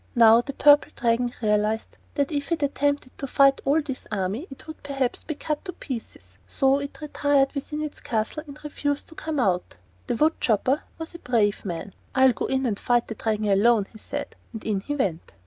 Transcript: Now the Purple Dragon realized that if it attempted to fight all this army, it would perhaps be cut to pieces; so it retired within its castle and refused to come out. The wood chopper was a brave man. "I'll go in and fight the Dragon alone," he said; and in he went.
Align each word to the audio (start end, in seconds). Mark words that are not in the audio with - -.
Now 0.15 0.41
the 0.41 0.53
Purple 0.53 0.91
Dragon 0.95 1.31
realized 1.43 1.95
that 2.15 2.31
if 2.31 2.51
it 2.51 2.63
attempted 2.63 3.15
to 3.19 3.27
fight 3.27 3.61
all 3.65 3.83
this 3.83 4.07
army, 4.11 4.47
it 4.49 4.65
would 4.65 4.81
perhaps 4.81 5.23
be 5.23 5.35
cut 5.35 5.63
to 5.65 5.73
pieces; 5.73 6.39
so 6.47 6.79
it 6.79 6.99
retired 7.01 7.53
within 7.53 7.83
its 7.83 7.99
castle 7.99 8.41
and 8.47 8.57
refused 8.63 9.07
to 9.09 9.13
come 9.13 9.39
out. 9.39 9.77
The 10.07 10.15
wood 10.15 10.41
chopper 10.41 10.81
was 10.97 11.13
a 11.13 11.19
brave 11.19 11.63
man. 11.65 11.93
"I'll 12.15 12.33
go 12.33 12.47
in 12.47 12.65
and 12.65 12.79
fight 12.79 13.09
the 13.09 13.13
Dragon 13.13 13.49
alone," 13.49 13.85
he 13.91 13.99
said; 13.99 14.35
and 14.53 14.63
in 14.63 14.79
he 14.79 14.95
went. 14.95 15.35